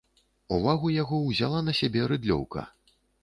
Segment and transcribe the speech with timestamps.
[0.55, 2.67] Увагу яго ўзяла на сябе рыдлёўка.